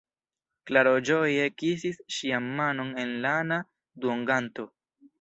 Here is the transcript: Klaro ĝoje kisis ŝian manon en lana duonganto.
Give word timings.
Klaro 0.71 0.93
ĝoje 1.09 1.45
kisis 1.63 2.01
ŝian 2.17 2.49
manon 2.57 2.93
en 3.05 3.15
lana 3.29 3.63
duonganto. 4.03 4.71